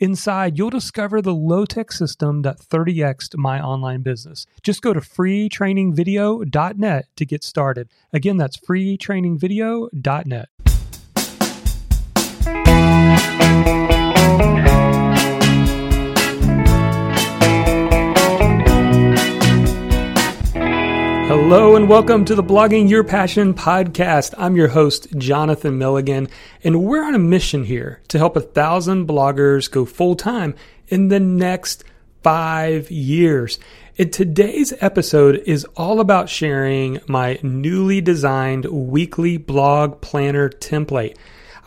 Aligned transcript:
Inside, 0.00 0.56
you'll 0.56 0.70
discover 0.70 1.20
the 1.20 1.34
low 1.34 1.64
tech 1.64 1.90
system 1.90 2.42
that 2.42 2.60
30xed 2.60 3.36
my 3.36 3.60
online 3.60 4.02
business. 4.02 4.46
Just 4.62 4.80
go 4.80 4.92
to 4.92 5.00
freetrainingvideo.net 5.00 7.06
to 7.16 7.26
get 7.26 7.42
started. 7.42 7.88
Again, 8.12 8.36
that's 8.36 8.56
freetrainingvideo.net. 8.58 10.48
Hello 21.40 21.76
and 21.76 21.88
welcome 21.88 22.24
to 22.24 22.34
the 22.34 22.42
Blogging 22.42 22.90
Your 22.90 23.04
Passion 23.04 23.54
podcast. 23.54 24.34
I'm 24.36 24.56
your 24.56 24.68
host, 24.68 25.06
Jonathan 25.16 25.78
Milligan, 25.78 26.28
and 26.64 26.82
we're 26.82 27.04
on 27.04 27.14
a 27.14 27.18
mission 27.18 27.64
here 27.64 28.02
to 28.08 28.18
help 28.18 28.36
a 28.36 28.40
thousand 28.40 29.06
bloggers 29.06 29.70
go 29.70 29.86
full 29.86 30.16
time 30.16 30.56
in 30.88 31.08
the 31.08 31.20
next 31.20 31.84
five 32.24 32.90
years. 32.90 33.60
And 33.96 34.12
today's 34.12 34.74
episode 34.80 35.36
is 35.46 35.64
all 35.76 36.00
about 36.00 36.28
sharing 36.28 37.00
my 37.06 37.38
newly 37.42 38.00
designed 38.00 38.64
weekly 38.66 39.36
blog 39.36 40.00
planner 40.00 40.50
template. 40.50 41.16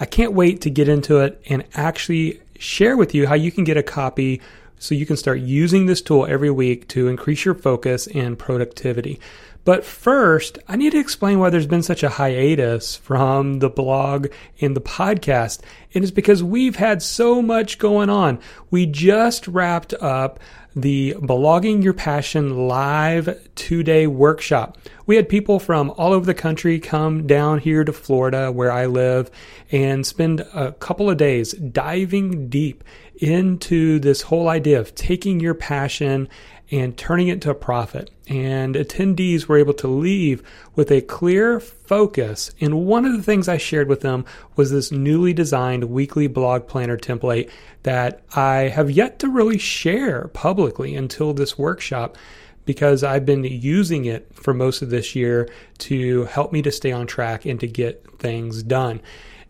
I 0.02 0.06
can't 0.06 0.34
wait 0.34 0.62
to 0.62 0.70
get 0.70 0.90
into 0.90 1.22
it 1.22 1.42
and 1.50 1.64
actually 1.74 2.42
share 2.60 2.98
with 2.98 3.16
you 3.16 3.26
how 3.26 3.36
you 3.36 3.54
can 3.54 3.64
get 3.64 3.78
a 3.78 3.84
copy 3.84 4.42
so 4.82 4.96
you 4.96 5.06
can 5.06 5.16
start 5.16 5.40
using 5.40 5.86
this 5.86 6.02
tool 6.02 6.26
every 6.26 6.50
week 6.50 6.88
to 6.88 7.08
increase 7.08 7.46
your 7.46 7.54
focus 7.54 8.08
and 8.08 8.38
productivity. 8.38 9.20
But 9.64 9.86
first, 9.86 10.58
I 10.68 10.76
need 10.76 10.92
to 10.94 11.00
explain 11.00 11.40
why 11.40 11.52
there's 11.52 11.68
been 11.68 11.84
such 11.84 12.02
a 12.02 12.10
hiatus 12.10 12.96
from 12.96 13.60
the 13.60 13.70
blog 13.70 14.28
and 14.60 14.76
the 14.76 14.82
podcast. 14.82 15.62
It 15.92 16.04
is 16.04 16.12
because 16.12 16.44
we've 16.44 16.78
had 16.78 17.04
so 17.04 17.42
much 17.42 17.78
going 17.78 18.10
on. 18.10 18.40
We 18.72 18.88
just 18.88 19.48
wrapped 19.48 19.94
up 19.96 20.40
the 20.76 21.16
Blogging 21.20 21.84
Your 21.84 21.94
Passion 21.94 22.68
live 22.68 23.38
two 23.56 23.84
day 23.84 24.08
workshop. 24.08 24.78
We 25.06 25.16
had 25.16 25.30
people 25.30 25.60
from 25.60 25.92
all 25.92 26.14
over 26.14 26.26
the 26.26 26.34
country 26.34 26.80
come 26.80 27.28
down 27.28 27.60
here 27.60 27.84
to 27.84 27.94
Florida, 27.94 28.52
where 28.52 28.72
I 28.72 28.86
live, 28.86 29.30
and 29.72 30.08
spend 30.08 30.40
a 30.40 30.72
couple 30.74 31.10
of 31.10 31.18
days 31.18 31.52
diving 31.54 32.48
deep 32.48 32.84
into 33.18 34.00
this 34.00 34.24
whole 34.24 34.48
idea 34.48 34.80
of 34.80 34.96
taking 34.96 35.40
your 35.40 35.54
passion 35.54 36.30
and 36.72 36.98
turning 36.98 37.28
it 37.28 37.42
to 37.42 37.52
a 37.52 37.56
profit. 37.56 38.10
And 38.28 38.76
attendees 38.76 39.46
were 39.46 39.58
able 39.58 39.74
to 39.76 39.88
leave 39.88 40.42
with 40.74 40.90
a 40.90 41.02
clear 41.02 41.60
focus. 41.60 42.52
And 42.62 42.86
one 42.86 43.06
of 43.06 43.12
the 43.12 43.24
things 43.24 43.50
I 43.50 43.58
shared 43.58 43.90
with 43.90 44.02
them 44.02 44.26
was 44.56 44.72
this 44.72 44.92
newly 44.92 45.34
designed 45.34 45.86
weekly 45.86 46.28
blog 46.28 46.68
planner 46.68 46.98
template 46.98 47.50
that 47.84 48.22
I 48.34 48.70
have 48.70 48.90
yet 48.90 49.20
to 49.20 49.28
really 49.28 49.58
share 49.58 50.30
publicly 50.30 50.96
until 50.96 51.34
this 51.34 51.58
workshop 51.58 52.18
because 52.64 53.04
I've 53.04 53.26
been 53.26 53.44
using 53.44 54.06
it 54.06 54.28
for 54.34 54.54
most 54.54 54.82
of 54.82 54.92
this 54.92 55.16
year 55.16 55.50
to 55.80 56.26
help 56.26 56.54
me 56.54 56.62
to 56.62 56.72
stay 56.72 56.92
on 56.92 57.08
track 57.08 57.46
and 57.46 57.60
to 57.60 57.68
get 57.68 58.06
things 58.20 58.64
done. 58.64 59.02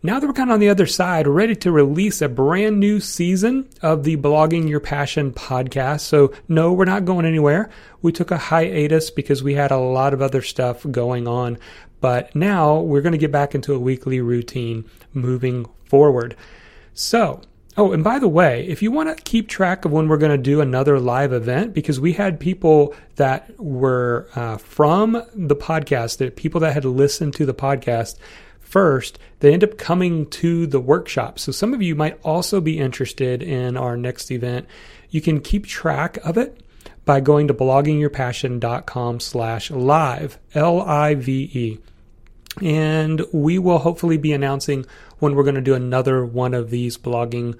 Now 0.04 0.18
that 0.18 0.26
we're 0.26 0.32
kind 0.32 0.50
of 0.50 0.54
on 0.54 0.60
the 0.60 0.68
other 0.68 0.88
side, 0.88 1.28
we're 1.28 1.32
ready 1.34 1.54
to 1.54 1.70
release 1.70 2.20
a 2.20 2.28
brand 2.28 2.80
new 2.80 2.98
season 2.98 3.68
of 3.82 4.02
the 4.02 4.16
Blogging 4.16 4.68
Your 4.68 4.80
Passion 4.80 5.30
podcast. 5.30 6.00
So, 6.00 6.32
no, 6.48 6.72
we're 6.72 6.86
not 6.86 7.04
going 7.04 7.24
anywhere. 7.24 7.70
We 8.00 8.10
took 8.10 8.32
a 8.32 8.36
hiatus 8.36 9.12
because 9.12 9.44
we 9.44 9.54
had 9.54 9.70
a 9.70 9.76
lot 9.76 10.12
of 10.12 10.20
other 10.20 10.42
stuff 10.42 10.84
going 10.90 11.28
on. 11.28 11.56
But 12.00 12.34
now 12.34 12.80
we're 12.80 13.00
going 13.00 13.12
to 13.12 13.18
get 13.18 13.30
back 13.30 13.54
into 13.54 13.74
a 13.74 13.78
weekly 13.78 14.20
routine 14.20 14.90
moving 15.14 15.66
forward. 15.84 16.34
So, 16.94 17.42
Oh, 17.74 17.92
and 17.92 18.04
by 18.04 18.18
the 18.18 18.28
way, 18.28 18.66
if 18.68 18.82
you 18.82 18.90
want 18.90 19.16
to 19.16 19.22
keep 19.22 19.48
track 19.48 19.86
of 19.86 19.92
when 19.92 20.06
we're 20.06 20.18
going 20.18 20.36
to 20.36 20.36
do 20.36 20.60
another 20.60 21.00
live 21.00 21.32
event, 21.32 21.72
because 21.72 21.98
we 21.98 22.12
had 22.12 22.38
people 22.38 22.94
that 23.16 23.50
were 23.58 24.28
uh, 24.34 24.58
from 24.58 25.22
the 25.34 25.56
podcast, 25.56 26.18
that 26.18 26.36
people 26.36 26.60
that 26.60 26.74
had 26.74 26.84
listened 26.84 27.32
to 27.34 27.46
the 27.46 27.54
podcast 27.54 28.18
first, 28.72 29.18
they 29.40 29.52
end 29.52 29.62
up 29.62 29.76
coming 29.76 30.24
to 30.30 30.66
the 30.66 30.80
workshop. 30.80 31.38
So 31.38 31.52
some 31.52 31.74
of 31.74 31.82
you 31.82 31.94
might 31.94 32.18
also 32.24 32.58
be 32.58 32.78
interested 32.78 33.42
in 33.42 33.76
our 33.76 33.98
next 33.98 34.30
event. 34.30 34.66
You 35.10 35.20
can 35.20 35.40
keep 35.40 35.66
track 35.66 36.16
of 36.24 36.38
it 36.38 36.58
by 37.04 37.20
going 37.20 37.48
to 37.48 37.54
bloggingyourpassion.com 37.54 39.20
slash 39.20 39.70
live, 39.70 40.38
L-I-V-E. 40.54 41.80
And 42.62 43.22
we 43.30 43.58
will 43.58 43.78
hopefully 43.78 44.16
be 44.16 44.32
announcing 44.32 44.86
when 45.18 45.34
we're 45.34 45.44
going 45.44 45.54
to 45.56 45.60
do 45.60 45.74
another 45.74 46.24
one 46.24 46.54
of 46.54 46.70
these 46.70 46.96
blogging 46.96 47.58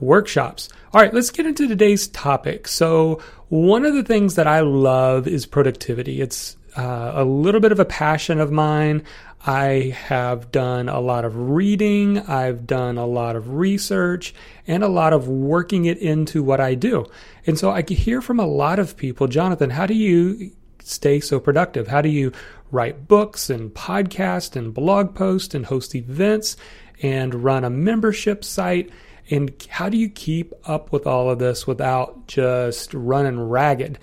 workshops. 0.00 0.68
All 0.92 1.00
right, 1.00 1.14
let's 1.14 1.30
get 1.30 1.46
into 1.46 1.68
today's 1.68 2.08
topic. 2.08 2.66
So, 2.66 3.22
one 3.48 3.84
of 3.84 3.94
the 3.94 4.02
things 4.02 4.34
that 4.34 4.46
I 4.46 4.60
love 4.60 5.26
is 5.26 5.46
productivity. 5.46 6.20
It's 6.20 6.56
uh, 6.76 7.12
a 7.14 7.24
little 7.24 7.60
bit 7.60 7.72
of 7.72 7.80
a 7.80 7.84
passion 7.84 8.40
of 8.40 8.52
mine. 8.52 9.02
I 9.46 9.96
have 10.06 10.50
done 10.50 10.88
a 10.88 11.00
lot 11.00 11.24
of 11.24 11.36
reading, 11.36 12.18
I've 12.18 12.66
done 12.66 12.98
a 12.98 13.06
lot 13.06 13.36
of 13.36 13.54
research, 13.54 14.34
and 14.66 14.82
a 14.82 14.88
lot 14.88 15.12
of 15.12 15.28
working 15.28 15.84
it 15.84 15.98
into 15.98 16.42
what 16.42 16.60
I 16.60 16.74
do. 16.74 17.06
And 17.46 17.58
so 17.58 17.70
I 17.70 17.82
hear 17.82 18.20
from 18.20 18.40
a 18.40 18.46
lot 18.46 18.78
of 18.78 18.96
people, 18.96 19.28
Jonathan, 19.28 19.70
how 19.70 19.86
do 19.86 19.94
you 19.94 20.50
stay 20.82 21.20
so 21.20 21.38
productive? 21.38 21.86
How 21.86 22.02
do 22.02 22.08
you 22.08 22.32
write 22.70 23.06
books 23.06 23.48
and 23.48 23.72
podcasts 23.72 24.56
and 24.56 24.74
blog 24.74 25.14
posts 25.14 25.54
and 25.54 25.66
host 25.66 25.94
events 25.94 26.56
and 27.00 27.44
run 27.44 27.64
a 27.64 27.70
membership 27.70 28.44
site? 28.44 28.90
And 29.30 29.54
how 29.68 29.88
do 29.88 29.96
you 29.96 30.08
keep 30.08 30.52
up 30.64 30.90
with 30.90 31.06
all 31.06 31.30
of 31.30 31.38
this 31.38 31.66
without 31.66 32.26
just 32.26 32.92
running 32.92 33.40
ragged? 33.40 33.98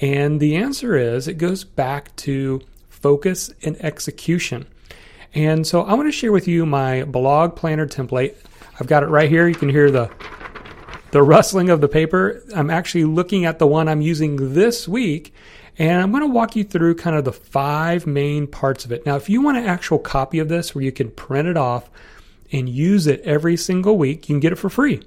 And 0.00 0.40
the 0.40 0.56
answer 0.56 0.96
is 0.96 1.28
it 1.28 1.34
goes 1.34 1.64
back 1.64 2.14
to 2.16 2.60
focus 2.88 3.52
and 3.62 3.76
execution. 3.84 4.66
And 5.34 5.66
so 5.66 5.82
I 5.82 5.94
want 5.94 6.08
to 6.08 6.12
share 6.12 6.32
with 6.32 6.48
you 6.48 6.66
my 6.66 7.04
blog 7.04 7.56
planner 7.56 7.86
template. 7.86 8.34
I've 8.78 8.86
got 8.86 9.02
it 9.02 9.06
right 9.06 9.28
here. 9.28 9.48
You 9.48 9.54
can 9.54 9.68
hear 9.68 9.90
the 9.90 10.10
the 11.10 11.22
rustling 11.22 11.70
of 11.70 11.80
the 11.80 11.88
paper. 11.88 12.42
I'm 12.54 12.70
actually 12.70 13.04
looking 13.04 13.44
at 13.44 13.58
the 13.58 13.66
one 13.66 13.88
I'm 13.88 14.00
using 14.00 14.54
this 14.54 14.86
week, 14.86 15.34
and 15.78 16.00
I'm 16.00 16.12
going 16.12 16.22
to 16.22 16.28
walk 16.28 16.56
you 16.56 16.64
through 16.64 16.96
kind 16.96 17.16
of 17.16 17.24
the 17.24 17.32
five 17.32 18.06
main 18.06 18.46
parts 18.46 18.84
of 18.84 18.92
it. 18.92 19.04
Now, 19.04 19.16
if 19.16 19.28
you 19.28 19.42
want 19.42 19.58
an 19.58 19.66
actual 19.66 19.98
copy 19.98 20.38
of 20.38 20.48
this 20.48 20.74
where 20.74 20.84
you 20.84 20.92
can 20.92 21.10
print 21.10 21.48
it 21.48 21.56
off 21.56 21.90
and 22.52 22.68
use 22.68 23.06
it 23.06 23.20
every 23.22 23.56
single 23.56 23.98
week, 23.98 24.28
you 24.28 24.34
can 24.34 24.40
get 24.40 24.52
it 24.52 24.56
for 24.56 24.70
free. 24.70 25.02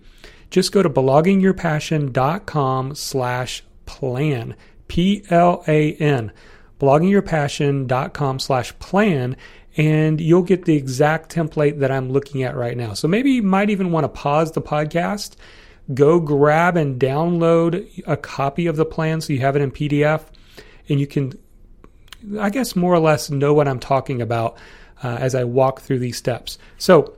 Just 0.50 0.72
go 0.72 0.84
to 0.84 0.90
bloggingyourpassion.com 0.90 2.96
slash 2.96 3.64
plan, 3.86 4.56
P-L-A-N, 4.88 6.32
bloggingyourpassion.com 6.80 8.40
slash 8.40 8.80
plan, 8.80 9.36
and 9.76 10.22
you'll 10.22 10.44
get 10.44 10.66
the 10.66 10.76
exact 10.76 11.34
template 11.34 11.80
that 11.80 11.92
I'm 11.92 12.12
looking 12.12 12.44
at 12.44 12.56
right 12.56 12.78
now. 12.78 12.94
So 12.94 13.08
maybe 13.08 13.32
you 13.32 13.44
might 13.44 13.70
even 13.70 13.92
want 13.92 14.04
to 14.04 14.10
pause 14.10 14.52
the 14.52 14.62
podcast, 14.62 15.36
go 15.94 16.20
grab 16.20 16.78
and 16.78 17.00
download 17.00 18.04
a 18.06 18.16
copy 18.16 18.68
of 18.68 18.76
the 18.76 18.86
plan 18.86 19.22
so 19.22 19.34
you 19.34 19.40
have 19.40 19.56
it 19.56 19.62
in 19.62 19.72
PDF, 19.72 20.26
and 20.90 21.00
you 21.00 21.08
can, 21.08 21.34
I 22.40 22.50
guess, 22.50 22.76
more 22.76 22.94
or 22.94 23.00
less 23.00 23.30
know 23.30 23.54
what 23.54 23.68
I'm 23.68 23.80
talking 23.80 24.22
about 24.22 24.58
uh, 25.04 25.18
as 25.20 25.34
I 25.34 25.44
walk 25.44 25.82
through 25.82 26.00
these 26.00 26.18
steps. 26.18 26.58
So, 26.78 27.16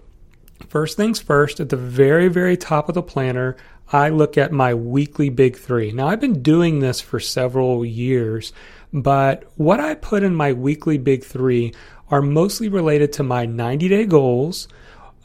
first 0.69 0.95
things 0.95 1.19
first, 1.19 1.59
at 1.59 1.69
the 1.69 1.77
very, 1.77 2.29
very 2.29 2.55
top 2.55 2.87
of 2.87 2.95
the 2.95 3.03
planner, 3.03 3.57
I 3.91 4.09
look 4.09 4.37
at 4.37 4.51
my 4.51 4.73
weekly 4.73 5.29
big 5.29 5.57
three. 5.57 5.91
Now, 5.91 6.07
I've 6.07 6.19
been 6.19 6.41
doing 6.41 6.79
this 6.79 7.01
for 7.01 7.19
several 7.19 7.85
years, 7.85 8.51
but 8.91 9.43
what 9.57 9.79
I 9.79 9.95
put 9.95 10.23
in 10.23 10.33
my 10.33 10.53
weekly 10.53 10.97
big 10.97 11.23
three 11.23 11.73
are 12.09 12.21
mostly 12.21 12.69
related 12.69 13.13
to 13.13 13.23
my 13.23 13.45
90 13.45 13.87
day 13.87 14.05
goals 14.05 14.67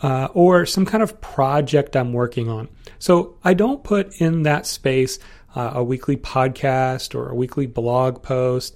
uh, 0.03 0.29
or 0.32 0.65
some 0.65 0.87
kind 0.87 1.03
of 1.03 1.21
project 1.21 1.97
I'm 1.97 2.12
working 2.12 2.49
on. 2.49 2.69
So 2.99 3.37
I 3.44 3.55
don't 3.55 3.85
put 3.85 4.21
in 4.21 4.43
that 4.44 4.67
space 4.67 5.19
uh, 5.55 5.73
a 5.75 5.85
weekly 5.85 6.17
podcast 6.17 7.15
or 7.15 7.29
a 7.29 7.35
weekly 7.35 7.67
blog 7.67 8.23
post. 8.23 8.75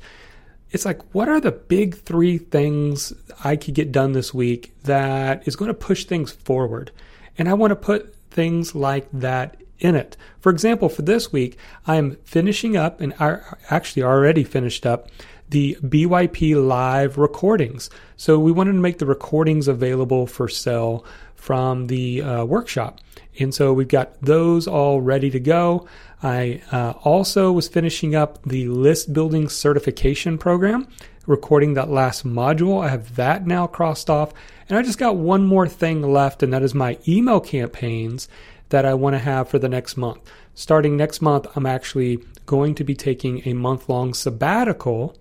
It's 0.70 0.84
like, 0.84 1.14
what 1.14 1.28
are 1.28 1.40
the 1.40 1.52
big 1.52 1.94
three 1.94 2.38
things 2.38 3.12
I 3.44 3.56
could 3.56 3.74
get 3.74 3.92
done 3.92 4.12
this 4.12 4.34
week 4.34 4.74
that 4.82 5.46
is 5.46 5.56
going 5.56 5.68
to 5.68 5.74
push 5.74 6.04
things 6.04 6.32
forward? 6.32 6.90
And 7.38 7.48
I 7.48 7.54
want 7.54 7.70
to 7.70 7.76
put 7.76 8.14
things 8.30 8.74
like 8.74 9.08
that 9.12 9.56
in 9.78 9.94
it. 9.94 10.16
For 10.40 10.50
example, 10.50 10.88
for 10.88 11.02
this 11.02 11.32
week, 11.32 11.58
I 11.86 11.96
am 11.96 12.16
finishing 12.24 12.76
up 12.76 13.00
and 13.00 13.14
I 13.20 13.38
actually 13.70 14.02
already 14.02 14.42
finished 14.42 14.84
up 14.84 15.08
the 15.54 15.78
BYP 15.84 16.66
live 16.66 17.16
recordings. 17.16 17.88
So 18.16 18.40
we 18.40 18.50
wanted 18.50 18.72
to 18.72 18.78
make 18.78 18.98
the 18.98 19.06
recordings 19.06 19.68
available 19.68 20.26
for 20.26 20.48
sale 20.48 21.04
from 21.36 21.86
the 21.86 22.22
uh, 22.22 22.44
workshop. 22.44 22.98
And 23.38 23.54
so 23.54 23.72
we've 23.72 23.86
got 23.86 24.20
those 24.20 24.66
all 24.66 25.00
ready 25.00 25.30
to 25.30 25.38
go. 25.38 25.86
I 26.24 26.60
uh, 26.72 26.94
also 27.04 27.52
was 27.52 27.68
finishing 27.68 28.16
up 28.16 28.42
the 28.42 28.66
list 28.66 29.12
building 29.12 29.48
certification 29.48 30.38
program, 30.38 30.88
recording 31.24 31.74
that 31.74 31.88
last 31.88 32.26
module. 32.26 32.84
I 32.84 32.88
have 32.88 33.14
that 33.14 33.46
now 33.46 33.68
crossed 33.68 34.10
off. 34.10 34.34
And 34.68 34.76
I 34.76 34.82
just 34.82 34.98
got 34.98 35.14
one 35.14 35.46
more 35.46 35.68
thing 35.68 36.02
left, 36.02 36.42
and 36.42 36.52
that 36.52 36.64
is 36.64 36.74
my 36.74 36.98
email 37.06 37.38
campaigns 37.38 38.26
that 38.70 38.84
I 38.84 38.94
want 38.94 39.14
to 39.14 39.20
have 39.20 39.48
for 39.48 39.60
the 39.60 39.68
next 39.68 39.96
month. 39.96 40.18
Starting 40.56 40.96
next 40.96 41.22
month, 41.22 41.46
I'm 41.54 41.66
actually 41.66 42.18
going 42.44 42.74
to 42.74 42.82
be 42.82 42.96
taking 42.96 43.46
a 43.46 43.52
month 43.52 43.88
long 43.88 44.14
sabbatical. 44.14 45.14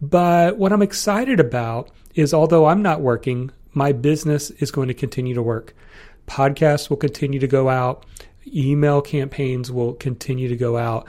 But 0.00 0.58
what 0.58 0.72
I'm 0.72 0.82
excited 0.82 1.40
about 1.40 1.90
is 2.14 2.32
although 2.32 2.66
I'm 2.66 2.82
not 2.82 3.00
working, 3.00 3.50
my 3.72 3.92
business 3.92 4.50
is 4.50 4.70
going 4.70 4.88
to 4.88 4.94
continue 4.94 5.34
to 5.34 5.42
work. 5.42 5.74
Podcasts 6.26 6.90
will 6.90 6.96
continue 6.96 7.40
to 7.40 7.48
go 7.48 7.68
out, 7.68 8.04
email 8.46 9.00
campaigns 9.00 9.70
will 9.70 9.94
continue 9.94 10.48
to 10.48 10.56
go 10.56 10.76
out. 10.76 11.06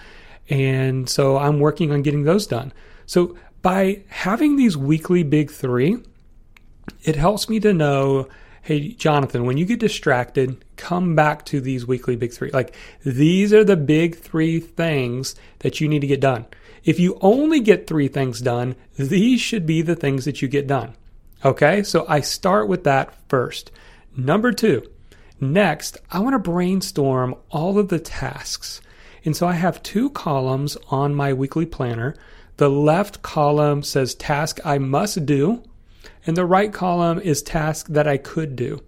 And 0.49 1.09
so 1.09 1.37
I'm 1.37 1.59
working 1.59 1.91
on 1.91 2.01
getting 2.01 2.23
those 2.23 2.47
done. 2.47 2.73
So 3.05 3.37
by 3.61 4.03
having 4.07 4.55
these 4.55 4.77
weekly 4.77 5.23
big 5.23 5.51
three, 5.51 5.97
it 7.03 7.15
helps 7.15 7.49
me 7.49 7.59
to 7.59 7.73
know 7.73 8.27
hey, 8.61 8.89
Jonathan, 8.89 9.45
when 9.45 9.57
you 9.57 9.65
get 9.65 9.79
distracted, 9.79 10.63
come 10.75 11.15
back 11.15 11.43
to 11.43 11.59
these 11.59 11.87
weekly 11.87 12.15
big 12.15 12.31
three. 12.31 12.51
Like 12.51 12.75
these 13.03 13.51
are 13.51 13.63
the 13.63 13.77
big 13.77 14.15
three 14.15 14.59
things 14.59 15.33
that 15.59 15.81
you 15.81 15.87
need 15.87 16.01
to 16.01 16.07
get 16.07 16.19
done. 16.19 16.45
If 16.83 16.99
you 16.99 17.17
only 17.21 17.59
get 17.59 17.87
three 17.87 18.07
things 18.07 18.41
done, 18.41 18.75
these 18.95 19.41
should 19.41 19.65
be 19.65 19.81
the 19.81 19.95
things 19.95 20.25
that 20.25 20.41
you 20.41 20.47
get 20.47 20.67
done. 20.67 20.95
Okay, 21.43 21.83
so 21.83 22.05
I 22.07 22.21
start 22.21 22.67
with 22.67 22.83
that 22.83 23.13
first. 23.29 23.71
Number 24.15 24.51
two, 24.51 24.83
next, 25.39 25.97
I 26.11 26.19
want 26.19 26.33
to 26.33 26.39
brainstorm 26.39 27.35
all 27.49 27.77
of 27.77 27.89
the 27.89 27.99
tasks. 27.99 28.81
And 29.25 29.35
so 29.35 29.47
I 29.47 29.53
have 29.53 29.83
two 29.83 30.09
columns 30.09 30.77
on 30.89 31.15
my 31.15 31.33
weekly 31.33 31.65
planner. 31.65 32.15
The 32.57 32.69
left 32.69 33.21
column 33.21 33.83
says 33.83 34.15
task 34.15 34.59
I 34.65 34.77
must 34.77 35.25
do, 35.25 35.63
and 36.25 36.35
the 36.35 36.45
right 36.45 36.73
column 36.73 37.19
is 37.19 37.41
task 37.41 37.87
that 37.87 38.07
I 38.07 38.17
could 38.17 38.55
do. 38.55 38.81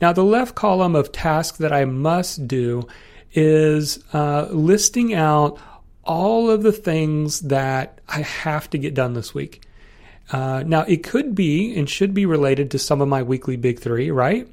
Now, 0.00 0.12
the 0.12 0.24
left 0.24 0.54
column 0.54 0.94
of 0.94 1.12
task 1.12 1.56
that 1.58 1.72
I 1.72 1.84
must 1.84 2.46
do 2.48 2.86
is 3.32 4.02
uh, 4.12 4.48
listing 4.50 5.14
out 5.14 5.58
all 6.06 6.50
of 6.50 6.62
the 6.62 6.72
things 6.72 7.40
that 7.40 8.00
I 8.08 8.22
have 8.22 8.70
to 8.70 8.78
get 8.78 8.94
done 8.94 9.14
this 9.14 9.34
week. 9.34 9.62
Uh, 10.32 10.64
now, 10.66 10.82
it 10.82 11.04
could 11.04 11.34
be 11.34 11.76
and 11.76 11.88
should 11.88 12.14
be 12.14 12.26
related 12.26 12.70
to 12.70 12.78
some 12.78 13.00
of 13.00 13.08
my 13.08 13.22
weekly 13.22 13.56
big 13.56 13.78
three, 13.78 14.10
right? 14.10 14.48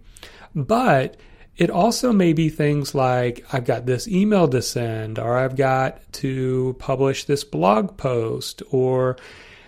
But 0.53 1.17
it 1.57 1.69
also 1.69 2.11
may 2.11 2.33
be 2.33 2.49
things 2.49 2.95
like 2.95 3.45
I've 3.53 3.65
got 3.65 3.85
this 3.85 4.07
email 4.07 4.47
to 4.49 4.61
send, 4.61 5.19
or 5.19 5.37
I've 5.37 5.55
got 5.55 6.01
to 6.13 6.75
publish 6.79 7.25
this 7.25 7.43
blog 7.43 7.97
post, 7.97 8.61
or 8.71 9.17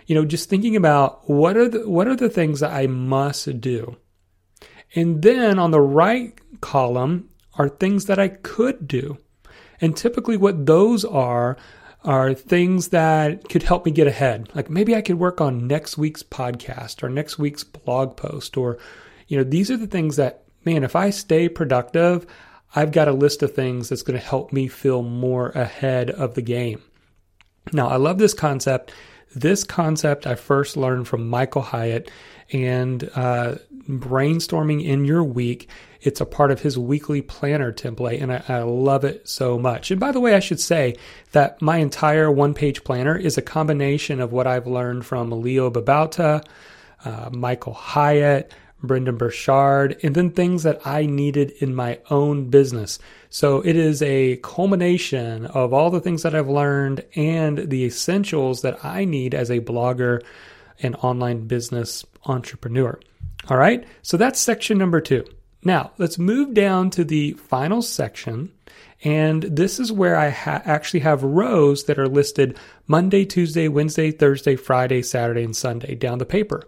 you 0.07 0.15
know, 0.15 0.25
just 0.25 0.49
thinking 0.49 0.75
about 0.75 1.27
what 1.29 1.57
are 1.57 1.69
the 1.69 1.89
what 1.89 2.07
are 2.07 2.15
the 2.15 2.29
things 2.29 2.59
that 2.59 2.71
I 2.71 2.87
must 2.87 3.61
do. 3.61 3.97
And 4.95 5.21
then 5.21 5.59
on 5.59 5.71
the 5.71 5.81
right 5.81 6.39
column 6.61 7.29
are 7.57 7.69
things 7.69 8.05
that 8.05 8.19
I 8.19 8.29
could 8.29 8.87
do. 8.87 9.17
And 9.81 9.95
typically 9.95 10.37
what 10.37 10.65
those 10.65 11.03
are 11.03 11.57
are 12.05 12.33
things 12.33 12.89
that 12.89 13.49
could 13.49 13.63
help 13.63 13.85
me 13.85 13.91
get 13.91 14.07
ahead. 14.07 14.49
Like 14.55 14.69
maybe 14.69 14.95
I 14.95 15.01
could 15.01 15.19
work 15.19 15.41
on 15.41 15.67
next 15.67 15.97
week's 15.97 16.23
podcast 16.23 17.03
or 17.03 17.09
next 17.09 17.37
week's 17.37 17.63
blog 17.63 18.15
post 18.15 18.57
or 18.57 18.77
you 19.27 19.37
know, 19.37 19.43
these 19.43 19.71
are 19.71 19.77
the 19.77 19.87
things 19.87 20.15
that 20.17 20.43
man, 20.65 20.83
if 20.83 20.95
I 20.95 21.09
stay 21.09 21.49
productive, 21.49 22.25
I've 22.75 22.91
got 22.91 23.07
a 23.07 23.13
list 23.13 23.43
of 23.43 23.53
things 23.53 23.89
that's 23.89 24.01
going 24.01 24.19
to 24.19 24.25
help 24.25 24.51
me 24.51 24.67
feel 24.67 25.01
more 25.01 25.49
ahead 25.49 26.09
of 26.09 26.35
the 26.35 26.41
game. 26.41 26.81
Now, 27.71 27.87
I 27.87 27.95
love 27.95 28.17
this 28.17 28.33
concept. 28.33 28.91
This 29.33 29.63
concept 29.63 30.27
I 30.27 30.35
first 30.35 30.77
learned 30.77 31.07
from 31.07 31.29
Michael 31.29 31.61
Hyatt 31.61 32.11
and 32.51 33.09
uh, 33.15 33.55
brainstorming 33.87 34.83
in 34.83 35.05
your 35.05 35.23
week. 35.23 35.69
It's 36.01 36.21
a 36.21 36.25
part 36.25 36.51
of 36.51 36.61
his 36.61 36.77
weekly 36.77 37.21
planner 37.21 37.71
template, 37.71 38.21
and 38.21 38.31
I, 38.31 38.43
I, 38.47 38.61
love 38.61 39.03
it 39.03 39.27
so 39.27 39.57
much. 39.57 39.91
And 39.91 39.99
by 39.99 40.11
the 40.11 40.19
way, 40.19 40.35
I 40.35 40.39
should 40.39 40.59
say 40.59 40.95
that 41.31 41.61
my 41.61 41.77
entire 41.77 42.29
one 42.31 42.53
page 42.53 42.83
planner 42.83 43.17
is 43.17 43.37
a 43.37 43.41
combination 43.41 44.19
of 44.19 44.31
what 44.31 44.47
I've 44.47 44.67
learned 44.67 45.05
from 45.05 45.31
Leo 45.31 45.71
Babauta, 45.71 46.45
uh, 47.03 47.29
Michael 47.31 47.73
Hyatt, 47.73 48.51
Brendon 48.83 49.17
Burchard, 49.17 49.97
and 50.03 50.15
then 50.15 50.31
things 50.31 50.63
that 50.63 50.85
I 50.85 51.05
needed 51.05 51.51
in 51.59 51.73
my 51.73 51.99
own 52.09 52.49
business. 52.49 52.99
So 53.29 53.61
it 53.61 53.75
is 53.75 54.01
a 54.01 54.37
culmination 54.37 55.45
of 55.47 55.73
all 55.73 55.89
the 55.89 56.01
things 56.01 56.23
that 56.23 56.35
I've 56.35 56.49
learned 56.49 57.03
and 57.15 57.69
the 57.69 57.85
essentials 57.85 58.61
that 58.61 58.83
I 58.85 59.05
need 59.05 59.33
as 59.33 59.49
a 59.49 59.59
blogger 59.59 60.21
and 60.81 60.95
online 60.97 61.47
business 61.47 62.05
entrepreneur. 62.25 62.99
All 63.47 63.57
right, 63.57 63.85
so 64.01 64.17
that's 64.17 64.39
section 64.39 64.77
number 64.77 64.99
two. 64.99 65.23
Now, 65.63 65.91
let's 65.97 66.17
move 66.17 66.53
down 66.53 66.89
to 66.91 67.03
the 67.03 67.33
final 67.33 67.81
section. 67.81 68.51
And 69.03 69.43
this 69.43 69.79
is 69.79 69.91
where 69.91 70.15
I 70.15 70.29
ha- 70.29 70.63
actually 70.65 71.01
have 71.01 71.21
rows 71.21 71.83
that 71.83 71.99
are 71.99 72.07
listed 72.07 72.57
Monday, 72.87 73.23
Tuesday, 73.25 73.67
Wednesday, 73.67 74.11
Thursday, 74.11 74.55
Friday, 74.55 75.03
Saturday, 75.03 75.43
and 75.43 75.55
Sunday 75.55 75.93
down 75.93 76.17
the 76.17 76.25
paper. 76.25 76.63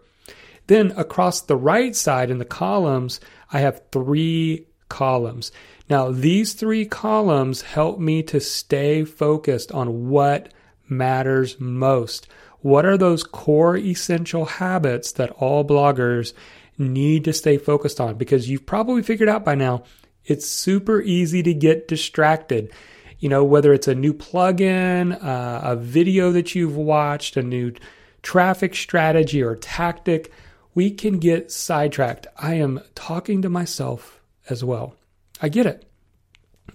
Then 0.67 0.91
across 0.97 1.41
the 1.41 1.55
right 1.55 1.95
side 1.95 2.29
in 2.29 2.37
the 2.37 2.45
columns, 2.45 3.19
I 3.51 3.59
have 3.59 3.81
three 3.91 4.67
columns. 4.89 5.51
Now, 5.89 6.11
these 6.11 6.53
three 6.53 6.85
columns 6.85 7.61
help 7.61 7.99
me 7.99 8.21
to 8.23 8.39
stay 8.39 9.03
focused 9.03 9.71
on 9.71 10.09
what 10.09 10.53
matters 10.87 11.59
most. 11.59 12.27
What 12.59 12.85
are 12.85 12.97
those 12.97 13.23
core 13.23 13.77
essential 13.77 14.45
habits 14.45 15.11
that 15.13 15.31
all 15.31 15.63
bloggers 15.63 16.33
need 16.77 17.23
to 17.25 17.33
stay 17.33 17.57
focused 17.57 17.99
on? 17.99 18.15
Because 18.15 18.49
you've 18.49 18.65
probably 18.65 19.01
figured 19.01 19.29
out 19.29 19.45
by 19.45 19.55
now, 19.55 19.83
it's 20.25 20.47
super 20.47 21.01
easy 21.01 21.41
to 21.43 21.53
get 21.53 21.87
distracted. 21.87 22.71
You 23.19 23.29
know, 23.29 23.43
whether 23.43 23.73
it's 23.73 23.87
a 23.87 23.95
new 23.95 24.13
plugin, 24.13 25.23
uh, 25.23 25.61
a 25.63 25.75
video 25.75 26.31
that 26.31 26.53
you've 26.53 26.75
watched, 26.75 27.37
a 27.37 27.43
new 27.43 27.73
traffic 28.21 28.75
strategy 28.75 29.41
or 29.41 29.55
tactic, 29.55 30.31
we 30.75 30.91
can 30.91 31.17
get 31.17 31.51
sidetracked. 31.51 32.27
I 32.37 32.55
am 32.55 32.81
talking 32.93 33.41
to 33.41 33.49
myself 33.49 34.21
as 34.49 34.63
well. 34.63 34.95
I 35.41 35.49
get 35.49 35.65
it. 35.65 35.89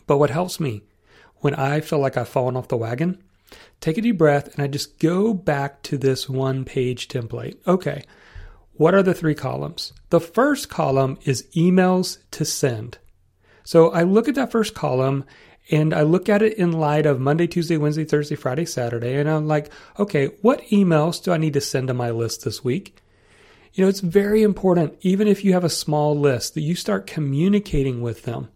But 0.07 0.19
what 0.19 0.31
helps 0.31 0.59
me 0.59 0.83
when 1.37 1.55
I 1.55 1.81
feel 1.81 1.99
like 1.99 2.17
I've 2.17 2.29
fallen 2.29 2.57
off 2.57 2.69
the 2.69 2.77
wagon, 2.77 3.23
take 3.81 3.99
a 3.99 4.01
deep 4.01 4.19
breath 4.19 4.55
and 4.55 4.63
I 4.63 4.67
just 4.67 4.99
go 4.99 5.35
back 5.35 5.83
to 5.85 5.99
this 5.99 6.29
one 6.29 6.65
page 6.65 7.09
template. 7.09 7.57
Okay, 7.67 8.03
what 8.83 8.95
are 8.95 9.03
the 9.03 9.15
three 9.15 9.37
columns? 9.37 9.93
The 10.11 10.19
first 10.19 10.69
column 10.69 11.17
is 11.25 11.47
emails 11.55 12.19
to 12.33 12.45
send. 12.45 12.99
So 13.63 13.93
I 13.93 14.03
look 14.03 14.27
at 14.27 14.35
that 14.35 14.51
first 14.51 14.75
column 14.75 15.25
and 15.71 15.95
I 15.95 16.03
look 16.03 16.29
at 16.29 16.43
it 16.43 16.59
in 16.59 16.73
light 16.73 17.07
of 17.07 17.21
Monday, 17.21 17.47
Tuesday, 17.47 17.77
Wednesday, 17.77 18.05
Thursday, 18.05 18.35
Friday, 18.35 18.65
Saturday, 18.65 19.15
and 19.15 19.31
I'm 19.31 19.47
like, 19.47 19.71
okay, 20.01 20.33
what 20.43 20.63
emails 20.63 21.23
do 21.23 21.31
I 21.31 21.37
need 21.37 21.53
to 21.53 21.61
send 21.61 21.87
to 21.87 21.95
my 21.95 22.11
list 22.11 22.45
this 22.45 22.65
week? 22.65 22.97
You 23.73 23.85
know, 23.85 23.89
it's 23.89 24.01
very 24.01 24.43
important, 24.43 24.99
even 25.03 25.29
if 25.29 25.45
you 25.45 25.53
have 25.53 25.63
a 25.63 25.71
small 25.71 26.19
list, 26.19 26.55
that 26.55 26.63
you 26.63 26.75
start 26.75 27.07
communicating 27.07 28.03
with 28.03 28.25
them. 28.25 28.49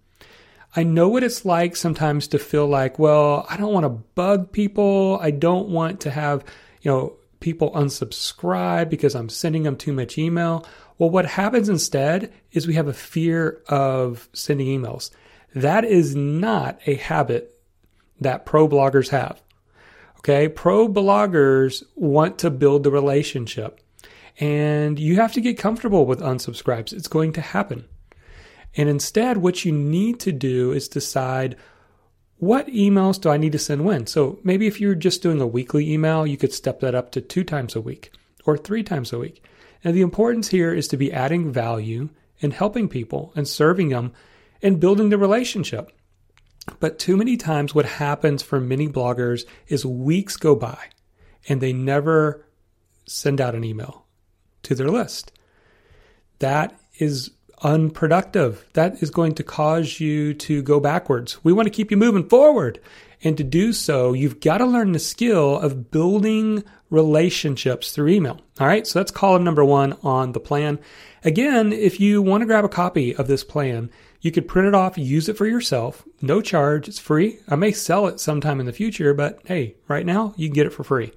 I 0.74 0.82
know 0.82 1.08
what 1.08 1.22
it's 1.22 1.44
like 1.44 1.76
sometimes 1.76 2.26
to 2.28 2.40
feel 2.40 2.66
like, 2.66 2.98
well, 2.98 3.46
I 3.48 3.56
don't 3.56 3.72
want 3.72 3.84
to 3.84 3.90
bug 3.90 4.50
people. 4.50 5.20
I 5.22 5.30
don't 5.30 5.68
want 5.68 6.00
to 6.00 6.10
have, 6.10 6.44
you 6.82 6.90
know, 6.90 7.16
people 7.40 7.72
unsubscribe 7.72 8.88
because 8.88 9.14
I'm 9.14 9.28
sending 9.28 9.64
them 9.64 9.76
too 9.76 9.92
much 9.92 10.18
email. 10.18 10.66
Well, 10.98 11.10
what 11.10 11.26
happens 11.26 11.68
instead 11.68 12.32
is 12.52 12.66
we 12.66 12.74
have 12.74 12.88
a 12.88 12.92
fear 12.92 13.62
of 13.68 14.28
sending 14.32 14.66
emails. 14.66 15.10
That 15.54 15.84
is 15.84 16.14
not 16.14 16.78
a 16.86 16.94
habit 16.94 17.58
that 18.20 18.46
pro 18.46 18.68
bloggers 18.68 19.10
have. 19.10 19.40
Okay. 20.18 20.48
Pro 20.48 20.88
bloggers 20.88 21.82
want 21.94 22.38
to 22.38 22.50
build 22.50 22.82
the 22.82 22.90
relationship. 22.90 23.80
And 24.38 24.98
you 24.98 25.16
have 25.16 25.32
to 25.32 25.40
get 25.40 25.58
comfortable 25.58 26.04
with 26.04 26.20
unsubscribes. 26.20 26.92
It's 26.92 27.08
going 27.08 27.32
to 27.34 27.40
happen. 27.40 27.86
And 28.76 28.88
instead, 28.88 29.38
what 29.38 29.64
you 29.64 29.72
need 29.72 30.20
to 30.20 30.32
do 30.32 30.72
is 30.72 30.88
decide 30.88 31.56
what 32.38 32.66
emails 32.68 33.20
do 33.20 33.30
I 33.30 33.36
need 33.36 33.52
to 33.52 33.58
send 33.58 33.84
when? 33.84 34.06
So 34.06 34.38
maybe 34.42 34.66
if 34.66 34.80
you're 34.80 34.94
just 34.94 35.22
doing 35.22 35.40
a 35.40 35.46
weekly 35.46 35.90
email, 35.90 36.26
you 36.26 36.36
could 36.36 36.52
step 36.52 36.80
that 36.80 36.94
up 36.94 37.10
to 37.12 37.20
two 37.20 37.44
times 37.44 37.74
a 37.74 37.80
week 37.80 38.12
or 38.44 38.56
three 38.56 38.82
times 38.82 39.12
a 39.12 39.18
week. 39.18 39.42
And 39.82 39.96
the 39.96 40.02
importance 40.02 40.48
here 40.48 40.74
is 40.74 40.88
to 40.88 40.96
be 40.96 41.12
adding 41.12 41.52
value 41.52 42.10
and 42.42 42.52
helping 42.52 42.88
people 42.88 43.32
and 43.34 43.48
serving 43.48 43.88
them 43.88 44.12
and 44.62 44.80
building 44.80 45.08
the 45.08 45.18
relationship. 45.18 45.92
But 46.80 46.98
too 46.98 47.16
many 47.16 47.36
times, 47.36 47.74
what 47.74 47.86
happens 47.86 48.42
for 48.42 48.60
many 48.60 48.88
bloggers 48.88 49.44
is 49.68 49.86
weeks 49.86 50.36
go 50.36 50.54
by 50.54 50.78
and 51.48 51.60
they 51.60 51.72
never 51.72 52.44
send 53.06 53.40
out 53.40 53.54
an 53.54 53.64
email 53.64 54.04
to 54.64 54.74
their 54.74 54.88
list. 54.88 55.32
That 56.40 56.78
is 56.98 57.30
unproductive. 57.62 58.64
That 58.74 59.02
is 59.02 59.10
going 59.10 59.34
to 59.36 59.44
cause 59.44 60.00
you 60.00 60.34
to 60.34 60.62
go 60.62 60.80
backwards. 60.80 61.42
We 61.44 61.52
want 61.52 61.66
to 61.66 61.70
keep 61.70 61.90
you 61.90 61.96
moving 61.96 62.28
forward. 62.28 62.80
And 63.24 63.36
to 63.38 63.44
do 63.44 63.72
so, 63.72 64.12
you've 64.12 64.40
got 64.40 64.58
to 64.58 64.66
learn 64.66 64.92
the 64.92 64.98
skill 64.98 65.58
of 65.58 65.90
building 65.90 66.62
relationships 66.90 67.90
through 67.90 68.08
email. 68.08 68.40
All 68.60 68.66
right. 68.66 68.86
So 68.86 68.98
that's 68.98 69.10
column 69.10 69.42
number 69.42 69.64
one 69.64 69.96
on 70.02 70.32
the 70.32 70.40
plan. 70.40 70.78
Again, 71.24 71.72
if 71.72 71.98
you 71.98 72.22
want 72.22 72.42
to 72.42 72.46
grab 72.46 72.64
a 72.64 72.68
copy 72.68 73.16
of 73.16 73.26
this 73.26 73.42
plan, 73.42 73.90
you 74.20 74.30
could 74.30 74.48
print 74.48 74.68
it 74.68 74.74
off, 74.74 74.98
use 74.98 75.28
it 75.28 75.36
for 75.36 75.46
yourself, 75.46 76.04
no 76.20 76.40
charge. 76.40 76.88
It's 76.88 76.98
free. 76.98 77.38
I 77.48 77.56
may 77.56 77.72
sell 77.72 78.06
it 78.06 78.20
sometime 78.20 78.60
in 78.60 78.66
the 78.66 78.72
future, 78.72 79.14
but 79.14 79.40
hey, 79.44 79.76
right 79.88 80.06
now 80.06 80.34
you 80.36 80.48
can 80.48 80.54
get 80.54 80.66
it 80.66 80.72
for 80.72 80.84
free. 80.84 81.12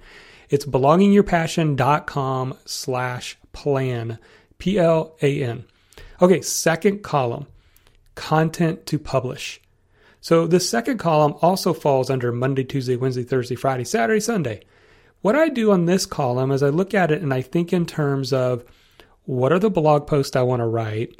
It's 0.48 0.64
bloggingyourpassion.com 0.64 2.58
slash 2.64 3.38
plan, 3.52 4.18
P 4.58 4.78
L 4.78 5.16
A 5.22 5.42
N. 5.42 5.64
Okay, 6.22 6.42
second 6.42 7.02
column, 7.02 7.46
content 8.14 8.84
to 8.86 8.98
publish. 8.98 9.60
So 10.20 10.46
the 10.46 10.60
second 10.60 10.98
column 10.98 11.34
also 11.40 11.72
falls 11.72 12.10
under 12.10 12.30
Monday, 12.30 12.62
Tuesday, 12.62 12.96
Wednesday, 12.96 13.22
Thursday, 13.22 13.54
Friday, 13.54 13.84
Saturday, 13.84 14.20
Sunday. 14.20 14.60
What 15.22 15.34
I 15.34 15.48
do 15.48 15.70
on 15.70 15.86
this 15.86 16.04
column 16.04 16.50
is 16.50 16.62
I 16.62 16.68
look 16.68 16.92
at 16.92 17.10
it 17.10 17.22
and 17.22 17.32
I 17.32 17.40
think 17.40 17.72
in 17.72 17.86
terms 17.86 18.32
of 18.32 18.64
what 19.24 19.50
are 19.52 19.58
the 19.58 19.70
blog 19.70 20.06
posts 20.06 20.36
I 20.36 20.42
want 20.42 20.60
to 20.60 20.66
write? 20.66 21.18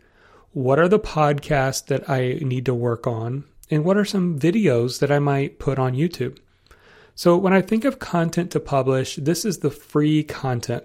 What 0.52 0.78
are 0.78 0.88
the 0.88 0.98
podcasts 0.98 1.86
that 1.86 2.08
I 2.10 2.38
need 2.42 2.66
to 2.66 2.74
work 2.74 3.06
on? 3.06 3.44
And 3.70 3.84
what 3.84 3.96
are 3.96 4.04
some 4.04 4.38
videos 4.38 4.98
that 4.98 5.12
I 5.12 5.18
might 5.18 5.58
put 5.58 5.78
on 5.78 5.94
YouTube? 5.94 6.38
So 7.14 7.36
when 7.36 7.52
I 7.52 7.62
think 7.62 7.84
of 7.84 7.98
content 7.98 8.50
to 8.50 8.60
publish, 8.60 9.16
this 9.16 9.44
is 9.44 9.58
the 9.58 9.70
free 9.70 10.24
content, 10.24 10.84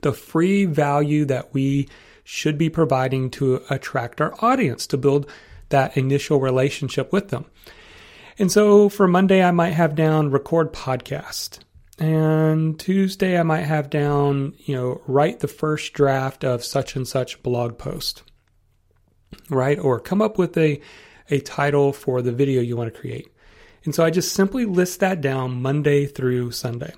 the 0.00 0.12
free 0.12 0.64
value 0.64 1.24
that 1.26 1.52
we 1.52 1.88
should 2.30 2.58
be 2.58 2.68
providing 2.68 3.30
to 3.30 3.62
attract 3.70 4.20
our 4.20 4.34
audience, 4.44 4.86
to 4.86 4.98
build 4.98 5.26
that 5.70 5.96
initial 5.96 6.38
relationship 6.38 7.10
with 7.10 7.30
them. 7.30 7.46
And 8.38 8.52
so 8.52 8.90
for 8.90 9.08
Monday, 9.08 9.42
I 9.42 9.50
might 9.50 9.70
have 9.70 9.94
down 9.94 10.30
record 10.30 10.74
podcast. 10.74 11.60
And 11.98 12.78
Tuesday, 12.78 13.40
I 13.40 13.44
might 13.44 13.62
have 13.62 13.88
down, 13.88 14.52
you 14.58 14.76
know, 14.76 15.00
write 15.06 15.40
the 15.40 15.48
first 15.48 15.94
draft 15.94 16.44
of 16.44 16.62
such 16.62 16.96
and 16.96 17.08
such 17.08 17.42
blog 17.42 17.78
post, 17.78 18.22
right? 19.48 19.78
Or 19.78 19.98
come 19.98 20.20
up 20.20 20.36
with 20.36 20.54
a, 20.58 20.82
a 21.30 21.40
title 21.40 21.94
for 21.94 22.20
the 22.20 22.30
video 22.30 22.60
you 22.60 22.76
want 22.76 22.92
to 22.92 23.00
create. 23.00 23.32
And 23.86 23.94
so 23.94 24.04
I 24.04 24.10
just 24.10 24.34
simply 24.34 24.66
list 24.66 25.00
that 25.00 25.22
down 25.22 25.62
Monday 25.62 26.04
through 26.04 26.50
Sunday. 26.50 26.92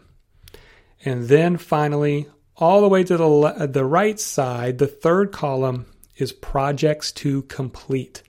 And 1.05 1.29
then 1.29 1.57
finally, 1.57 2.27
all 2.61 2.83
the 2.83 2.89
way 2.89 3.03
to 3.03 3.17
the, 3.17 3.27
le- 3.27 3.49
uh, 3.49 3.67
the 3.67 3.85
right 3.85 4.21
side, 4.21 4.79
the 4.79 4.87
third 4.87 5.33
column 5.33 5.87
is 6.17 6.33
projects 6.33 7.11
to 7.11 7.43
complete. 7.43 8.23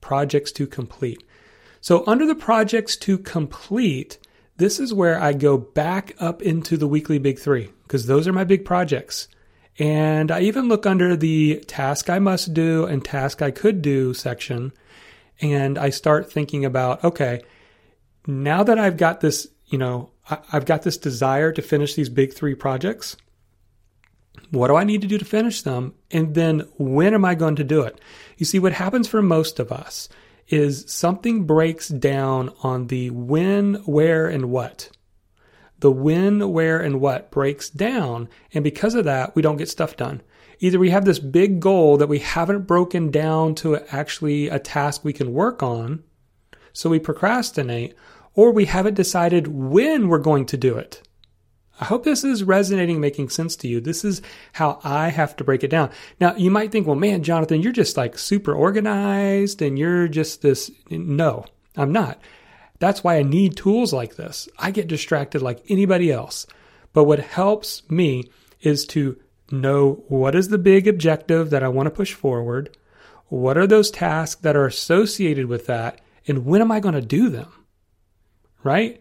Projects 0.00 0.52
to 0.52 0.66
complete. 0.66 1.22
So 1.80 2.04
under 2.06 2.26
the 2.26 2.34
projects 2.34 2.96
to 2.98 3.16
complete, 3.18 4.18
this 4.58 4.78
is 4.78 4.92
where 4.92 5.18
I 5.18 5.32
go 5.32 5.56
back 5.56 6.14
up 6.18 6.42
into 6.42 6.76
the 6.76 6.86
weekly 6.86 7.18
big 7.18 7.38
three 7.38 7.70
because 7.84 8.06
those 8.06 8.28
are 8.28 8.32
my 8.32 8.44
big 8.44 8.64
projects. 8.64 9.28
And 9.78 10.30
I 10.30 10.40
even 10.42 10.68
look 10.68 10.84
under 10.84 11.16
the 11.16 11.64
task 11.66 12.10
I 12.10 12.18
must 12.18 12.52
do 12.52 12.84
and 12.84 13.02
task 13.02 13.40
I 13.40 13.50
could 13.50 13.80
do 13.80 14.12
section. 14.12 14.72
And 15.40 15.78
I 15.78 15.88
start 15.88 16.30
thinking 16.30 16.66
about, 16.66 17.02
okay, 17.02 17.40
now 18.26 18.62
that 18.62 18.78
I've 18.78 18.98
got 18.98 19.22
this, 19.22 19.48
you 19.66 19.78
know, 19.78 20.10
I've 20.52 20.66
got 20.66 20.82
this 20.82 20.98
desire 20.98 21.50
to 21.52 21.62
finish 21.62 21.94
these 21.94 22.10
big 22.10 22.34
three 22.34 22.54
projects. 22.54 23.16
What 24.50 24.68
do 24.68 24.76
I 24.76 24.84
need 24.84 25.02
to 25.02 25.08
do 25.08 25.18
to 25.18 25.24
finish 25.24 25.62
them? 25.62 25.94
And 26.10 26.34
then 26.34 26.68
when 26.78 27.14
am 27.14 27.24
I 27.24 27.34
going 27.34 27.56
to 27.56 27.64
do 27.64 27.82
it? 27.82 28.00
You 28.36 28.46
see, 28.46 28.58
what 28.58 28.72
happens 28.72 29.08
for 29.08 29.22
most 29.22 29.60
of 29.60 29.70
us 29.70 30.08
is 30.48 30.84
something 30.90 31.44
breaks 31.44 31.88
down 31.88 32.52
on 32.62 32.88
the 32.88 33.10
when, 33.10 33.74
where, 33.86 34.26
and 34.26 34.50
what. 34.50 34.90
The 35.78 35.92
when, 35.92 36.52
where, 36.52 36.80
and 36.80 37.00
what 37.00 37.30
breaks 37.30 37.70
down. 37.70 38.28
And 38.52 38.64
because 38.64 38.94
of 38.94 39.04
that, 39.04 39.34
we 39.36 39.42
don't 39.42 39.56
get 39.56 39.68
stuff 39.68 39.96
done. 39.96 40.22
Either 40.58 40.78
we 40.78 40.90
have 40.90 41.04
this 41.04 41.18
big 41.18 41.60
goal 41.60 41.96
that 41.96 42.08
we 42.08 42.18
haven't 42.18 42.66
broken 42.66 43.10
down 43.10 43.54
to 43.54 43.76
actually 43.94 44.48
a 44.48 44.58
task 44.58 45.04
we 45.04 45.12
can 45.12 45.32
work 45.32 45.62
on, 45.62 46.02
so 46.72 46.90
we 46.90 46.98
procrastinate, 46.98 47.94
or 48.34 48.52
we 48.52 48.66
haven't 48.66 48.94
decided 48.94 49.48
when 49.48 50.08
we're 50.08 50.18
going 50.18 50.44
to 50.46 50.56
do 50.56 50.76
it. 50.76 51.02
I 51.80 51.86
hope 51.86 52.04
this 52.04 52.24
is 52.24 52.44
resonating, 52.44 53.00
making 53.00 53.30
sense 53.30 53.56
to 53.56 53.68
you. 53.68 53.80
This 53.80 54.04
is 54.04 54.20
how 54.52 54.80
I 54.84 55.08
have 55.08 55.34
to 55.36 55.44
break 55.44 55.64
it 55.64 55.70
down. 55.70 55.90
Now, 56.20 56.36
you 56.36 56.50
might 56.50 56.70
think, 56.70 56.86
well, 56.86 56.94
man, 56.94 57.22
Jonathan, 57.22 57.62
you're 57.62 57.72
just 57.72 57.96
like 57.96 58.18
super 58.18 58.52
organized 58.52 59.62
and 59.62 59.78
you're 59.78 60.06
just 60.06 60.42
this. 60.42 60.70
No, 60.90 61.46
I'm 61.76 61.90
not. 61.90 62.20
That's 62.80 63.02
why 63.02 63.16
I 63.16 63.22
need 63.22 63.56
tools 63.56 63.94
like 63.94 64.16
this. 64.16 64.46
I 64.58 64.70
get 64.70 64.88
distracted 64.88 65.40
like 65.40 65.62
anybody 65.70 66.12
else. 66.12 66.46
But 66.92 67.04
what 67.04 67.20
helps 67.20 67.88
me 67.90 68.30
is 68.60 68.84
to 68.86 69.18
know 69.50 70.04
what 70.08 70.34
is 70.34 70.48
the 70.48 70.58
big 70.58 70.86
objective 70.86 71.48
that 71.50 71.62
I 71.62 71.68
want 71.68 71.86
to 71.86 71.90
push 71.90 72.12
forward? 72.12 72.76
What 73.28 73.56
are 73.56 73.66
those 73.66 73.90
tasks 73.90 74.40
that 74.42 74.56
are 74.56 74.66
associated 74.66 75.46
with 75.46 75.66
that? 75.66 76.00
And 76.26 76.44
when 76.44 76.60
am 76.60 76.70
I 76.72 76.80
going 76.80 76.94
to 76.94 77.00
do 77.00 77.30
them? 77.30 77.50
Right? 78.62 79.00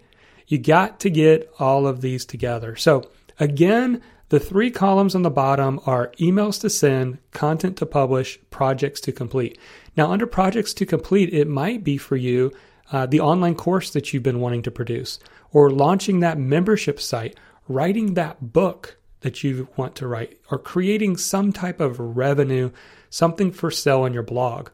You 0.50 0.58
got 0.58 1.00
to 1.02 1.10
get 1.12 1.50
all 1.60 1.86
of 1.86 2.02
these 2.02 2.26
together. 2.26 2.76
So 2.76 3.10
again, 3.40 4.02
the 4.30 4.40
three 4.40 4.72
columns 4.72 5.14
on 5.14 5.22
the 5.22 5.30
bottom 5.30 5.80
are 5.86 6.12
emails 6.20 6.60
to 6.62 6.70
send, 6.70 7.20
content 7.32 7.78
to 7.78 7.86
publish, 7.86 8.40
projects 8.50 9.00
to 9.02 9.12
complete. 9.12 9.60
Now, 9.96 10.12
under 10.12 10.26
projects 10.26 10.74
to 10.76 10.88
complete, 10.88 11.32
it 11.34 11.48
might 11.48 11.84
be 11.84 11.98
for 11.98 12.16
you 12.16 12.52
uh, 12.92 13.06
the 13.06 13.20
online 13.20 13.54
course 13.54 13.92
that 13.92 14.12
you've 14.12 14.24
been 14.24 14.40
wanting 14.40 14.64
to 14.64 14.72
produce, 14.72 15.20
or 15.52 15.70
launching 15.70 16.20
that 16.20 16.40
membership 16.40 17.00
site, 17.00 17.38
writing 17.68 18.16
that 18.16 18.52
book 18.52 18.98
that 19.22 19.44
you 19.44 19.68
want 19.78 19.96
to 19.98 20.08
write, 20.08 20.40
or 20.50 20.58
creating 20.58 21.16
some 21.18 21.54
type 21.54 21.80
of 21.80 22.00
revenue, 22.00 22.72
something 23.12 23.52
for 23.52 23.70
sale 23.70 24.02
on 24.02 24.14
your 24.14 24.24
blog. 24.24 24.70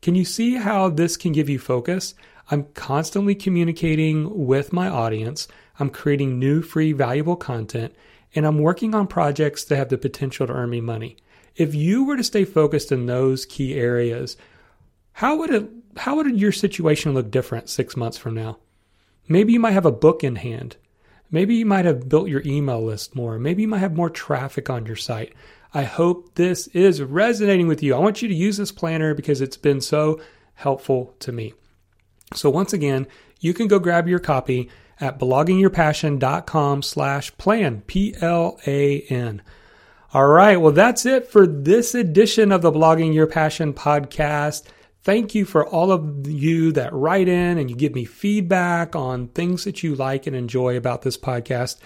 Can 0.00 0.14
you 0.14 0.24
see 0.24 0.54
how 0.54 0.88
this 0.88 1.18
can 1.18 1.32
give 1.32 1.50
you 1.50 1.58
focus? 1.58 2.14
I'm 2.50 2.64
constantly 2.74 3.34
communicating 3.34 4.46
with 4.46 4.72
my 4.72 4.88
audience. 4.88 5.48
I'm 5.78 5.90
creating 5.90 6.38
new, 6.38 6.62
free, 6.62 6.92
valuable 6.92 7.36
content, 7.36 7.94
and 8.34 8.46
I'm 8.46 8.58
working 8.58 8.94
on 8.94 9.06
projects 9.06 9.64
that 9.64 9.76
have 9.76 9.90
the 9.90 9.98
potential 9.98 10.46
to 10.46 10.52
earn 10.52 10.70
me 10.70 10.80
money. 10.80 11.16
If 11.56 11.74
you 11.74 12.04
were 12.04 12.16
to 12.16 12.24
stay 12.24 12.44
focused 12.44 12.92
in 12.92 13.06
those 13.06 13.44
key 13.44 13.74
areas, 13.74 14.36
how 15.12 15.36
would 15.36 15.50
it 15.50 15.68
how 15.96 16.16
would 16.16 16.38
your 16.38 16.52
situation 16.52 17.12
look 17.12 17.30
different 17.30 17.68
6 17.68 17.96
months 17.96 18.16
from 18.16 18.34
now? 18.34 18.58
Maybe 19.26 19.52
you 19.52 19.60
might 19.60 19.72
have 19.72 19.86
a 19.86 19.92
book 19.92 20.22
in 20.22 20.36
hand. 20.36 20.76
Maybe 21.30 21.56
you 21.56 21.66
might 21.66 21.84
have 21.84 22.08
built 22.08 22.28
your 22.28 22.42
email 22.46 22.82
list 22.82 23.16
more. 23.16 23.38
Maybe 23.38 23.62
you 23.62 23.68
might 23.68 23.78
have 23.78 23.96
more 23.96 24.08
traffic 24.08 24.70
on 24.70 24.86
your 24.86 24.96
site. 24.96 25.34
I 25.74 25.82
hope 25.82 26.34
this 26.34 26.68
is 26.68 27.02
resonating 27.02 27.66
with 27.66 27.82
you. 27.82 27.94
I 27.94 27.98
want 27.98 28.22
you 28.22 28.28
to 28.28 28.34
use 28.34 28.56
this 28.56 28.72
planner 28.72 29.12
because 29.12 29.40
it's 29.40 29.56
been 29.56 29.80
so 29.80 30.20
helpful 30.54 31.14
to 31.18 31.32
me. 31.32 31.52
So 32.34 32.50
once 32.50 32.72
again, 32.72 33.06
you 33.40 33.54
can 33.54 33.68
go 33.68 33.78
grab 33.78 34.08
your 34.08 34.18
copy 34.18 34.70
at 35.00 35.18
bloggingyourpassion.com 35.18 36.82
slash 36.82 37.36
plan, 37.38 37.82
P-L-A-N. 37.82 39.42
All 40.12 40.26
right. 40.26 40.56
Well, 40.56 40.72
that's 40.72 41.06
it 41.06 41.28
for 41.28 41.46
this 41.46 41.94
edition 41.94 42.50
of 42.50 42.62
the 42.62 42.72
Blogging 42.72 43.14
Your 43.14 43.26
Passion 43.26 43.74
podcast. 43.74 44.64
Thank 45.02 45.34
you 45.34 45.44
for 45.44 45.66
all 45.66 45.92
of 45.92 46.26
you 46.26 46.72
that 46.72 46.92
write 46.92 47.28
in 47.28 47.58
and 47.58 47.70
you 47.70 47.76
give 47.76 47.94
me 47.94 48.04
feedback 48.04 48.96
on 48.96 49.28
things 49.28 49.64
that 49.64 49.82
you 49.82 49.94
like 49.94 50.26
and 50.26 50.34
enjoy 50.34 50.76
about 50.76 51.02
this 51.02 51.16
podcast. 51.16 51.76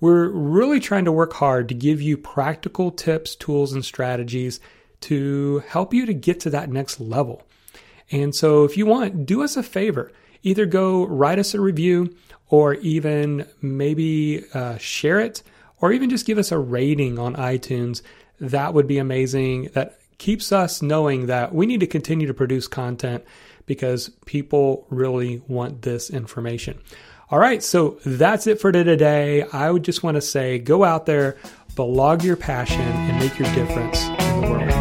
We're 0.00 0.28
really 0.28 0.80
trying 0.80 1.04
to 1.06 1.12
work 1.12 1.34
hard 1.34 1.68
to 1.68 1.74
give 1.74 2.00
you 2.00 2.16
practical 2.16 2.90
tips, 2.90 3.34
tools, 3.36 3.72
and 3.72 3.84
strategies 3.84 4.60
to 5.02 5.62
help 5.68 5.92
you 5.92 6.06
to 6.06 6.14
get 6.14 6.40
to 6.40 6.50
that 6.50 6.70
next 6.70 7.00
level. 7.00 7.42
And 8.10 8.34
so 8.34 8.64
if 8.64 8.76
you 8.76 8.86
want, 8.86 9.26
do 9.26 9.42
us 9.42 9.56
a 9.56 9.62
favor. 9.62 10.12
Either 10.42 10.66
go 10.66 11.06
write 11.06 11.38
us 11.38 11.54
a 11.54 11.60
review 11.60 12.14
or 12.48 12.74
even 12.74 13.46
maybe 13.60 14.44
uh, 14.54 14.78
share 14.78 15.20
it 15.20 15.42
or 15.80 15.92
even 15.92 16.10
just 16.10 16.26
give 16.26 16.38
us 16.38 16.52
a 16.52 16.58
rating 16.58 17.18
on 17.18 17.36
iTunes. 17.36 18.02
That 18.40 18.74
would 18.74 18.86
be 18.86 18.98
amazing. 18.98 19.70
That 19.74 19.98
keeps 20.18 20.52
us 20.52 20.82
knowing 20.82 21.26
that 21.26 21.54
we 21.54 21.66
need 21.66 21.80
to 21.80 21.86
continue 21.86 22.26
to 22.26 22.34
produce 22.34 22.66
content 22.66 23.24
because 23.66 24.08
people 24.26 24.86
really 24.90 25.42
want 25.46 25.82
this 25.82 26.10
information. 26.10 26.78
All 27.30 27.38
right, 27.38 27.62
so 27.62 27.98
that's 28.06 28.46
it 28.46 28.60
for 28.60 28.72
today. 28.72 29.42
I 29.42 29.70
would 29.70 29.82
just 29.82 30.02
want 30.02 30.14
to 30.14 30.22
say 30.22 30.58
go 30.58 30.82
out 30.82 31.04
there, 31.04 31.36
blog 31.76 32.24
your 32.24 32.36
passion, 32.36 32.80
and 32.80 33.18
make 33.18 33.38
your 33.38 33.52
difference 33.54 34.02
in 34.02 34.40
the 34.40 34.50
world. 34.50 34.77